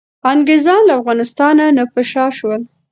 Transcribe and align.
انګریزان 0.31 0.81
له 0.87 0.93
افغانستان 0.99 1.55
نه 1.77 1.83
په 1.93 2.01
شا 2.11 2.25
شول. 2.37 2.61